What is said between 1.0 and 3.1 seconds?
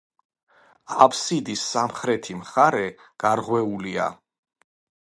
აბსიდის სამხრეთი მხარე